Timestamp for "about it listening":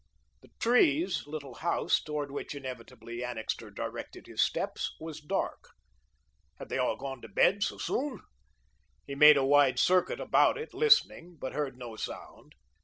10.19-11.37